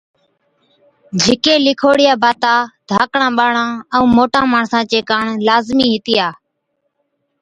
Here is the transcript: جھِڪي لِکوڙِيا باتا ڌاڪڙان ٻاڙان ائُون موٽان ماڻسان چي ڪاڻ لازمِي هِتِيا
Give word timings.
جھِڪي 1.21 1.55
لِکوڙِيا 1.65 2.13
باتا 2.23 2.53
ڌاڪڙان 2.89 3.31
ٻاڙان 3.37 3.69
ائُون 3.95 4.09
موٽان 4.17 4.45
ماڻسان 4.53 4.83
چي 4.91 4.99
ڪاڻ 5.09 5.23
لازمِي 5.47 5.85
هِتِيا 5.93 6.27